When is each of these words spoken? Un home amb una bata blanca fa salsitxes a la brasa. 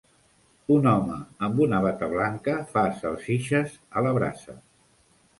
Un 0.75 0.85
home 0.91 1.17
amb 1.47 1.59
una 1.65 1.81
bata 1.83 2.09
blanca 2.13 2.55
fa 2.71 2.85
salsitxes 3.01 3.75
a 4.01 4.03
la 4.07 4.15
brasa. 4.19 4.57